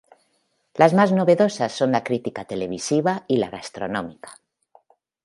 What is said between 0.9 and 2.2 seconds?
más novedosas son la